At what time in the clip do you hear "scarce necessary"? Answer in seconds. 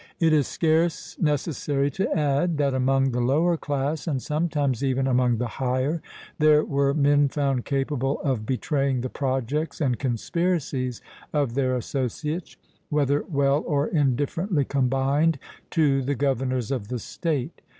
0.47-1.91